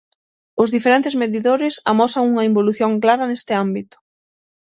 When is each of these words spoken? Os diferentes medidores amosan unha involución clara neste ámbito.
Os 0.61 0.69
diferentes 0.75 1.13
medidores 1.23 1.73
amosan 1.91 2.25
unha 2.31 2.47
involución 2.49 2.91
clara 3.03 3.25
neste 3.27 3.53
ámbito. 3.65 3.97